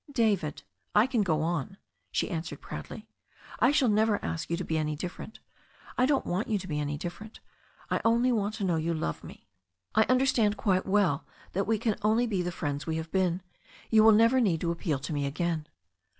"David, 0.11 0.63
I 0.95 1.05
can 1.05 1.21
go 1.21 1.43
on," 1.43 1.77
she 2.11 2.31
answered 2.31 2.59
proudly. 2.59 3.07
"I 3.59 3.71
shall 3.71 3.87
never 3.87 4.17
ask 4.25 4.49
you 4.49 4.57
to 4.57 4.63
be 4.63 4.75
any 4.75 4.95
different. 4.95 5.39
I 5.95 6.07
don't 6.07 6.25
want 6.25 6.47
you 6.47 6.57
to 6.57 6.67
be 6.67 6.79
any 6.79 6.97
different. 6.97 7.39
I 7.91 8.01
only 8.03 8.31
want 8.31 8.55
to 8.55 8.63
know 8.63 8.77
you 8.77 8.95
love 8.95 9.23
me. 9.23 9.45
I 9.93 10.07
under 10.09 10.25
stand 10.25 10.57
quite 10.57 10.87
well 10.87 11.27
that 11.53 11.67
we 11.67 11.77
can 11.77 11.97
only 12.01 12.25
be 12.25 12.41
the 12.41 12.51
friends 12.51 12.87
we 12.87 12.95
have 12.95 13.11
been. 13.11 13.43
You 13.91 14.03
will 14.03 14.11
never 14.11 14.41
need 14.41 14.61
to 14.61 14.71
appeal 14.71 14.97
to 14.97 15.13
me 15.13 15.27
again." 15.27 15.67